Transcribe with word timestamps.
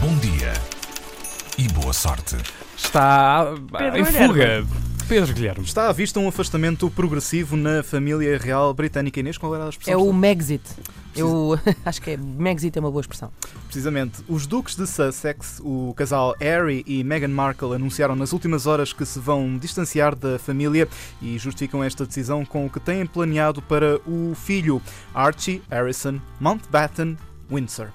Bom 0.00 0.16
dia 0.16 0.50
e 1.58 1.68
boa 1.68 1.92
sorte. 1.92 2.36
Está 2.74 3.52
Pedro 3.70 3.98
em 3.98 4.04
Guilherme. 4.04 4.28
fuga. 4.28 4.66
Pedro 5.06 5.34
Guilherme. 5.34 5.62
Está 5.62 5.90
à 5.90 5.92
vista 5.92 6.18
um 6.18 6.26
afastamento 6.26 6.88
progressivo 6.88 7.54
na 7.54 7.82
família 7.82 8.38
real 8.38 8.72
britânica. 8.72 9.20
Inês, 9.20 9.36
qual 9.36 9.54
era 9.54 9.66
a 9.66 9.68
expressão? 9.68 9.92
É 9.92 9.96
o 9.98 10.10
Megxit. 10.10 10.62
Eu 11.14 11.60
acho 11.84 12.00
que 12.00 12.12
é 12.12 12.16
Megxit 12.16 12.78
é 12.78 12.80
uma 12.80 12.90
boa 12.90 13.02
expressão. 13.02 13.30
Precisamente. 13.66 14.24
Os 14.26 14.46
duques 14.46 14.74
de 14.74 14.86
Sussex, 14.86 15.60
o 15.62 15.92
casal 15.94 16.34
Harry 16.40 16.82
e 16.86 17.04
Meghan 17.04 17.28
Markle, 17.28 17.74
anunciaram 17.74 18.16
nas 18.16 18.32
últimas 18.32 18.66
horas 18.66 18.90
que 18.90 19.04
se 19.04 19.18
vão 19.18 19.58
distanciar 19.58 20.16
da 20.16 20.38
família 20.38 20.88
e 21.20 21.36
justificam 21.36 21.84
esta 21.84 22.06
decisão 22.06 22.42
com 22.42 22.64
o 22.64 22.70
que 22.70 22.80
têm 22.80 23.04
planeado 23.04 23.60
para 23.60 24.00
o 24.08 24.34
filho, 24.34 24.80
Archie 25.12 25.62
Harrison 25.70 26.18
Mountbatten 26.40 27.18
Windsor. 27.52 27.90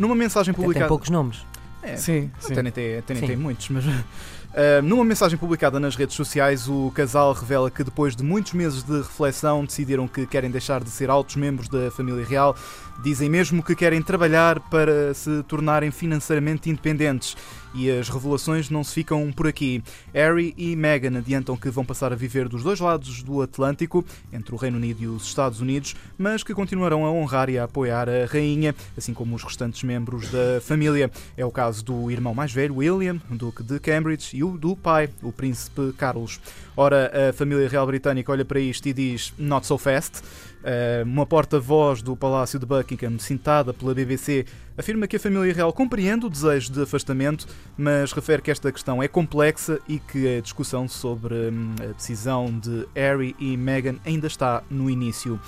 Numa 0.00 0.14
mensagem 0.14 0.50
Até 0.50 0.56
tem 0.56 0.64
publicada. 0.64 0.88
poucos 0.88 1.10
nomes. 1.10 1.44
É, 1.82 1.96
Sim, 1.96 2.30
sim. 2.40 2.52
Até 2.52 2.62
nem 2.62 2.72
tem, 2.72 2.98
até 2.98 3.14
nem 3.14 3.20
Sim. 3.22 3.26
tem 3.28 3.36
muitos, 3.36 3.68
mas. 3.68 3.84
Uh, 3.84 4.82
numa 4.84 5.04
mensagem 5.04 5.38
publicada 5.38 5.78
nas 5.78 5.94
redes 5.94 6.14
sociais, 6.16 6.68
o 6.68 6.90
casal 6.94 7.32
revela 7.32 7.70
que 7.70 7.84
depois 7.84 8.16
de 8.16 8.22
muitos 8.22 8.52
meses 8.54 8.82
de 8.82 8.98
reflexão 8.98 9.64
decidiram 9.64 10.08
que 10.08 10.26
querem 10.26 10.50
deixar 10.50 10.82
de 10.82 10.90
ser 10.90 11.08
altos 11.10 11.36
membros 11.36 11.68
da 11.68 11.90
família 11.90 12.24
real. 12.24 12.56
Dizem 13.02 13.30
mesmo 13.30 13.62
que 13.62 13.74
querem 13.74 14.02
trabalhar 14.02 14.58
para 14.68 15.14
se 15.14 15.42
tornarem 15.44 15.90
financeiramente 15.90 16.68
independentes. 16.68 17.36
E 17.74 17.90
as 17.90 18.08
revelações 18.08 18.68
não 18.68 18.82
se 18.82 18.94
ficam 18.94 19.30
por 19.32 19.46
aqui. 19.46 19.82
Harry 20.12 20.54
e 20.56 20.74
Meghan 20.74 21.18
adiantam 21.18 21.56
que 21.56 21.70
vão 21.70 21.84
passar 21.84 22.12
a 22.12 22.16
viver 22.16 22.48
dos 22.48 22.62
dois 22.62 22.80
lados 22.80 23.22
do 23.22 23.42
Atlântico, 23.42 24.04
entre 24.32 24.54
o 24.54 24.58
Reino 24.58 24.76
Unido 24.76 25.02
e 25.02 25.06
os 25.06 25.24
Estados 25.24 25.60
Unidos, 25.60 25.94
mas 26.18 26.42
que 26.42 26.54
continuarão 26.54 27.04
a 27.04 27.10
honrar 27.10 27.48
e 27.48 27.58
a 27.58 27.64
apoiar 27.64 28.08
a 28.08 28.26
rainha, 28.26 28.74
assim 28.96 29.14
como 29.14 29.34
os 29.34 29.42
restantes 29.42 29.82
membros 29.82 30.30
da 30.30 30.60
família. 30.60 31.10
É 31.36 31.44
o 31.44 31.50
caso 31.50 31.84
do 31.84 32.10
irmão 32.10 32.34
mais 32.34 32.52
velho, 32.52 32.76
William, 32.76 33.20
Duque 33.30 33.62
de 33.62 33.78
Cambridge, 33.78 34.36
e 34.36 34.42
o 34.42 34.58
do 34.58 34.74
pai, 34.74 35.08
o 35.22 35.32
Príncipe 35.32 35.92
Carlos. 35.96 36.40
Ora, 36.76 37.28
a 37.28 37.32
família 37.32 37.68
real 37.68 37.86
britânica 37.86 38.32
olha 38.32 38.44
para 38.44 38.58
isto 38.58 38.86
e 38.86 38.92
diz: 38.92 39.32
Not 39.38 39.66
so 39.66 39.78
fast. 39.78 40.22
Uh, 40.60 41.04
uma 41.04 41.24
porta-voz 41.24 42.02
do 42.02 42.14
Palácio 42.14 42.58
de 42.58 42.66
Buckingham, 42.66 43.18
citada 43.18 43.72
pela 43.72 43.94
BBC, 43.94 44.44
afirma 44.80 45.06
que 45.06 45.16
a 45.16 45.20
família 45.20 45.54
real 45.54 45.72
compreende 45.72 46.26
o 46.26 46.30
desejo 46.30 46.72
de 46.72 46.82
afastamento, 46.82 47.46
mas 47.76 48.12
refere 48.12 48.42
que 48.42 48.50
esta 48.50 48.72
questão 48.72 49.02
é 49.02 49.06
complexa 49.06 49.78
e 49.86 49.98
que 49.98 50.38
a 50.38 50.40
discussão 50.40 50.88
sobre 50.88 51.34
hum, 51.34 51.74
a 51.80 51.92
decisão 51.92 52.46
de 52.58 52.86
Harry 52.94 53.36
e 53.38 53.56
Meghan 53.56 53.96
ainda 54.04 54.26
está 54.26 54.62
no 54.70 54.90
início. 54.90 55.38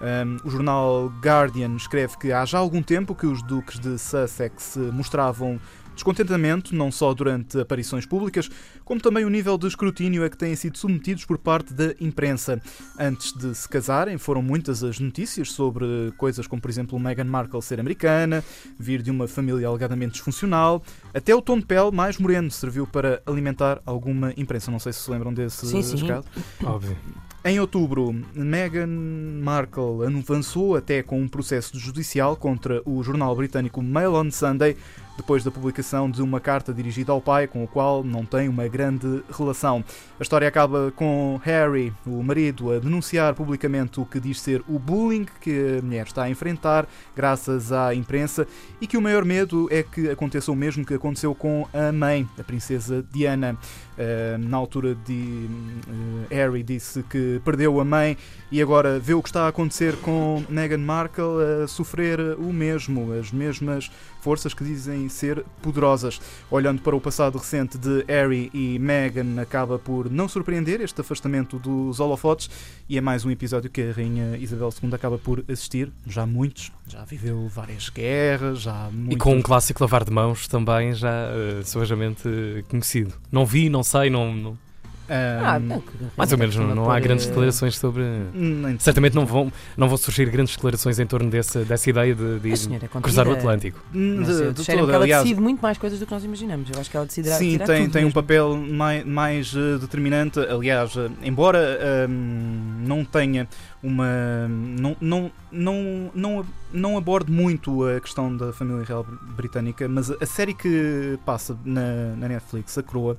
Um, 0.00 0.36
o 0.44 0.50
jornal 0.50 1.12
Guardian 1.22 1.76
escreve 1.76 2.18
que 2.18 2.32
há 2.32 2.44
já 2.44 2.58
algum 2.58 2.82
tempo 2.82 3.14
que 3.14 3.26
os 3.26 3.40
duques 3.42 3.78
de 3.78 3.96
Sussex 3.98 4.76
eh, 4.76 4.80
mostravam 4.92 5.60
descontentamento, 5.94 6.74
não 6.74 6.90
só 6.90 7.12
durante 7.12 7.58
aparições 7.58 8.06
públicas, 8.06 8.50
como 8.84 9.00
também 9.00 9.24
o 9.24 9.28
nível 9.28 9.58
de 9.58 9.66
escrutínio 9.66 10.24
a 10.24 10.30
que 10.30 10.36
têm 10.36 10.54
sido 10.56 10.78
submetidos 10.78 11.24
por 11.24 11.38
parte 11.38 11.72
da 11.72 11.94
imprensa. 12.00 12.60
Antes 12.98 13.32
de 13.32 13.54
se 13.54 13.68
casarem, 13.68 14.18
foram 14.18 14.42
muitas 14.42 14.82
as 14.82 14.98
notícias 14.98 15.52
sobre 15.52 16.12
coisas 16.16 16.46
como, 16.46 16.60
por 16.60 16.70
exemplo, 16.70 16.98
Meghan 16.98 17.24
Markle 17.24 17.62
ser 17.62 17.78
americana, 17.80 18.42
vir 18.78 19.02
de 19.02 19.10
uma 19.10 19.28
família 19.28 19.68
alegadamente 19.68 20.12
disfuncional. 20.12 20.82
Até 21.14 21.34
o 21.34 21.42
tom 21.42 21.58
de 21.58 21.66
pele 21.66 21.90
mais 21.90 22.18
moreno 22.18 22.50
serviu 22.50 22.86
para 22.86 23.22
alimentar 23.26 23.80
alguma 23.84 24.32
imprensa. 24.36 24.70
Não 24.70 24.78
sei 24.78 24.92
se 24.92 25.00
se 25.00 25.10
lembram 25.10 25.32
desse 25.32 25.66
Sim, 25.66 25.82
sim. 25.82 25.96
recado. 25.96 26.26
Óbvio. 26.64 26.96
Em 27.44 27.58
outubro, 27.58 28.14
Meghan 28.36 28.86
Markle 28.86 30.06
avançou 30.06 30.76
até 30.76 31.02
com 31.02 31.20
um 31.20 31.26
processo 31.26 31.76
judicial 31.76 32.36
contra 32.36 32.80
o 32.84 33.02
jornal 33.02 33.34
britânico 33.34 33.82
Mail 33.82 34.14
on 34.14 34.30
Sunday, 34.30 34.76
depois 35.16 35.42
da 35.44 35.50
publicação 35.50 36.10
de 36.10 36.22
uma 36.22 36.40
carta 36.40 36.72
dirigida 36.72 37.12
ao 37.12 37.20
pai, 37.20 37.46
com 37.46 37.62
o 37.64 37.68
qual 37.68 38.02
não 38.02 38.24
tem 38.24 38.48
uma 38.48 38.66
grande 38.68 39.22
relação. 39.36 39.84
A 40.18 40.22
história 40.22 40.46
acaba 40.46 40.92
com 40.94 41.40
Harry, 41.42 41.92
o 42.06 42.22
marido, 42.22 42.72
a 42.72 42.78
denunciar 42.78 43.34
publicamente 43.34 44.00
o 44.00 44.06
que 44.06 44.20
diz 44.20 44.40
ser 44.40 44.62
o 44.68 44.78
bullying 44.78 45.26
que 45.40 45.78
a 45.78 45.82
mulher 45.82 46.06
está 46.06 46.22
a 46.22 46.30
enfrentar, 46.30 46.86
graças 47.14 47.72
à 47.72 47.94
imprensa, 47.94 48.46
e 48.80 48.86
que 48.86 48.96
o 48.96 49.02
maior 49.02 49.24
medo 49.24 49.68
é 49.70 49.82
que 49.82 50.08
aconteça 50.08 50.50
o 50.50 50.56
mesmo 50.56 50.84
que 50.84 50.94
aconteceu 50.94 51.34
com 51.34 51.66
a 51.72 51.92
mãe, 51.92 52.26
a 52.38 52.44
princesa 52.44 53.04
Diana. 53.12 53.58
Uh, 53.92 54.38
na 54.38 54.56
altura 54.56 54.94
de 54.94 55.12
uh, 55.12 56.26
Harry 56.30 56.62
disse 56.62 57.02
que 57.02 57.31
perdeu 57.40 57.80
a 57.80 57.84
mãe 57.84 58.16
e 58.50 58.60
agora 58.60 58.98
vê 58.98 59.14
o 59.14 59.22
que 59.22 59.28
está 59.28 59.44
a 59.44 59.48
acontecer 59.48 59.96
com 59.96 60.44
Meghan 60.48 60.78
Markle 60.78 61.24
a 61.64 61.66
sofrer 61.66 62.20
o 62.38 62.52
mesmo, 62.52 63.12
as 63.12 63.30
mesmas 63.32 63.90
forças 64.20 64.52
que 64.54 64.62
dizem 64.62 65.08
ser 65.08 65.44
poderosas. 65.62 66.20
Olhando 66.50 66.82
para 66.82 66.94
o 66.94 67.00
passado 67.00 67.38
recente 67.38 67.78
de 67.78 68.04
Harry 68.06 68.50
e 68.52 68.78
Meghan, 68.78 69.40
acaba 69.40 69.78
por 69.78 70.10
não 70.10 70.28
surpreender 70.28 70.80
este 70.80 71.00
afastamento 71.00 71.58
dos 71.58 71.98
holofotes 71.98 72.50
e 72.88 72.98
é 72.98 73.00
mais 73.00 73.24
um 73.24 73.30
episódio 73.30 73.70
que 73.70 73.80
a 73.82 73.92
Rainha 73.92 74.36
Isabel 74.36 74.68
II 74.82 74.94
acaba 74.94 75.18
por 75.18 75.42
assistir, 75.48 75.90
já 76.06 76.26
muitos, 76.26 76.70
já 76.86 77.04
viveu 77.04 77.48
várias 77.48 77.88
guerras, 77.88 78.60
já 78.60 78.88
E 78.90 78.94
muitos... 78.94 79.18
com 79.18 79.34
um 79.34 79.42
clássico 79.42 79.82
lavar 79.82 80.04
de 80.04 80.10
mãos 80.10 80.46
também 80.46 80.94
já 80.94 81.08
uh, 81.10 81.64
suavemente 81.66 82.22
conhecido. 82.68 83.14
Não 83.30 83.46
vi, 83.46 83.68
não 83.68 83.82
sei, 83.82 84.10
não. 84.10 84.34
não- 84.34 84.58
Ah, 85.08 85.58
não, 85.58 85.80
que- 85.80 85.90
mais 86.16 86.32
ou 86.32 86.38
menos, 86.38 86.56
não, 86.56 86.74
não 86.74 86.90
há 86.90 86.98
grandes 86.98 87.26
declarações 87.26 87.76
sobre. 87.78 88.02
nem- 88.32 88.78
Certamente 88.78 89.14
não 89.14 89.26
vão, 89.26 89.52
não 89.76 89.88
vão 89.88 89.96
surgir 89.98 90.26
grandes 90.30 90.54
declarações 90.54 90.98
em 90.98 91.06
torno 91.06 91.28
dessa, 91.30 91.64
dessa 91.64 91.90
ideia 91.90 92.14
de, 92.14 92.38
de 92.38 92.48
ir 92.48 92.88
cruzar 93.02 93.26
o. 93.28 93.32
Atlântico. 93.32 93.78
De, 93.92 94.52
de 94.52 94.54
todo, 94.54 94.64
que 94.64 94.70
ela 94.72 94.96
aliás, 94.96 95.22
decide 95.24 95.40
muito 95.40 95.60
mais 95.60 95.76
coisas 95.76 95.98
do 95.98 96.06
que 96.06 96.12
nós 96.12 96.22
imaginamos. 96.24 96.70
Eu 96.72 96.80
acho 96.80 96.90
que 96.90 96.96
ela 96.96 97.06
decidirá 97.06 97.36
Sim, 97.36 97.58
tem, 97.58 97.82
tudo 97.84 97.92
tem 97.92 98.04
um 98.04 98.10
papel 98.10 98.56
mai- 98.56 99.04
mais, 99.04 99.52
eh, 99.54 99.78
determinante. 99.78 100.38
Aliás, 100.38 100.94
eh, 100.96 101.08
embora 101.24 101.78
hum, 102.08 102.71
não 102.82 103.04
tenha 103.04 103.48
uma. 103.82 104.48
Não, 104.48 104.96
não, 105.00 105.32
não, 105.50 106.10
não, 106.14 106.46
não 106.72 106.96
aborde 106.98 107.30
muito 107.30 107.84
a 107.84 108.00
questão 108.00 108.34
da 108.36 108.52
família 108.52 108.84
real 108.84 109.06
britânica, 109.36 109.88
mas 109.88 110.10
a 110.10 110.26
série 110.26 110.54
que 110.54 111.18
passa 111.24 111.56
na, 111.64 112.14
na 112.16 112.28
Netflix, 112.28 112.76
a 112.78 112.82
Croa. 112.82 113.16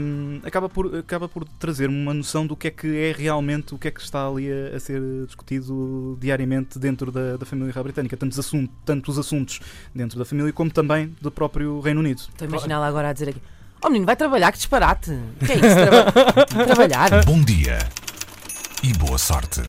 hum, 0.00 0.40
acaba, 0.44 0.68
por, 0.68 0.94
acaba 0.96 1.28
por 1.28 1.44
trazer 1.58 1.88
uma 1.88 2.14
noção 2.14 2.46
do 2.46 2.56
que 2.56 2.68
é 2.68 2.70
que 2.70 2.96
é 2.96 3.12
realmente 3.16 3.74
o 3.74 3.78
que 3.78 3.88
é 3.88 3.90
que 3.90 4.00
está 4.00 4.26
ali 4.26 4.48
a, 4.50 4.76
a 4.76 4.80
ser 4.80 5.00
discutido 5.26 6.16
diariamente 6.20 6.78
dentro 6.78 7.10
da, 7.12 7.36
da 7.36 7.44
família 7.46 7.72
real 7.72 7.84
britânica, 7.84 8.16
tantos, 8.16 8.38
assuntos, 8.38 8.74
tantos 8.84 9.18
assuntos 9.18 9.60
dentro 9.94 10.18
da 10.18 10.24
família 10.24 10.52
como 10.52 10.70
também 10.70 11.14
do 11.20 11.30
próprio 11.30 11.80
Reino 11.80 12.00
Unido. 12.00 12.18
Estou 12.20 12.46
a 12.46 12.48
imaginá-la 12.48 12.86
agora 12.86 13.10
a 13.10 13.12
dizer 13.12 13.30
aqui: 13.30 13.42
Oh 13.84 13.88
menino, 13.88 14.06
vai 14.06 14.16
trabalhar, 14.16 14.50
que 14.52 14.58
disparate! 14.58 15.10
O 15.10 15.44
que 15.44 15.52
é 15.52 15.56
isso? 15.56 15.76
Traba- 16.46 16.64
trabalhar? 16.66 17.24
Bom 17.24 17.40
dia 17.42 17.78
e 18.88 18.92
boa 18.92 19.18
sorte. 19.18 19.62